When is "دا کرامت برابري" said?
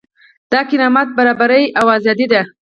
0.51-1.63